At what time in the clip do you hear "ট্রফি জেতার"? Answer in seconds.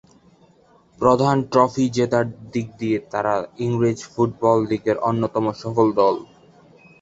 1.51-2.25